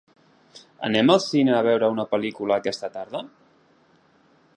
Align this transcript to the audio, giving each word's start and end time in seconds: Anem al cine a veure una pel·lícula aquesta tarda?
Anem 0.87 1.11
al 1.15 1.19
cine 1.25 1.53
a 1.57 1.61
veure 1.67 1.91
una 1.97 2.07
pel·lícula 2.13 2.57
aquesta 2.63 2.89
tarda? 2.97 3.25